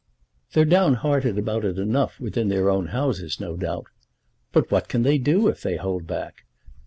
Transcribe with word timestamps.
They're 0.53 0.65
down 0.65 0.95
hearted 0.95 1.37
about 1.37 1.63
it 1.63 1.77
enough 1.77 2.19
within 2.19 2.47
their 2.47 2.71
own 2.71 2.87
houses, 2.87 3.39
no 3.39 3.55
doubt. 3.55 3.85
But 4.51 4.71
what 4.71 4.87
can 4.87 5.03
they 5.03 5.19
do, 5.19 5.47
if 5.47 5.61
they 5.61 5.75
hold 5.77 6.07
back? 6.07 6.43